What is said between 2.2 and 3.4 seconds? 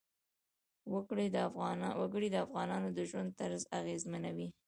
د افغانانو د ژوند